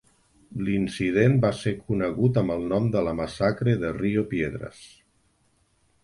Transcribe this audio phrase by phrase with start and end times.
[0.67, 4.81] L'incident va ser conegut amb el nom de la massacre de Rio Piedras.